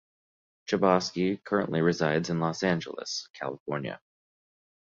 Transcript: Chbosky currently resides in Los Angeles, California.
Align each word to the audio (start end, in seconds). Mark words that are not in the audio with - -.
Chbosky 0.67 1.43
currently 1.43 1.81
resides 1.83 2.31
in 2.31 2.39
Los 2.39 2.63
Angeles, 2.63 3.29
California. 3.33 4.01